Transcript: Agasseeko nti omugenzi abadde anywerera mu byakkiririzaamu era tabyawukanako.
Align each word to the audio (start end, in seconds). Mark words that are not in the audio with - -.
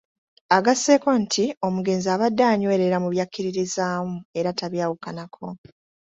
Agasseeko 0.57 1.09
nti 1.23 1.43
omugenzi 1.67 2.07
abadde 2.15 2.43
anywerera 2.51 2.97
mu 3.03 3.07
byakkiririzaamu 3.13 4.17
era 4.39 4.49
tabyawukanako. 4.59 5.45